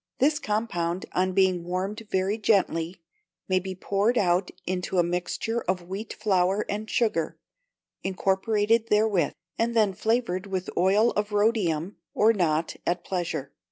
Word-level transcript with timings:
This 0.17 0.39
compound, 0.39 1.05
on 1.11 1.33
being 1.33 1.63
warmed 1.63 2.07
very 2.09 2.39
gently, 2.39 2.99
may 3.47 3.59
be 3.59 3.75
poured 3.75 4.17
out 4.17 4.49
into 4.65 4.97
a 4.97 5.03
mixture 5.03 5.61
of 5.65 5.83
wheat 5.87 6.11
flour 6.13 6.65
and 6.67 6.89
sugar, 6.89 7.37
incorporated 8.01 8.87
therewith, 8.87 9.33
and 9.59 9.75
then 9.75 9.93
flavoured 9.93 10.47
with 10.47 10.71
oil 10.75 11.11
of 11.11 11.33
rhodium, 11.33 11.97
or 12.15 12.33
not, 12.33 12.75
at 12.83 13.03
pleasure. 13.03 13.51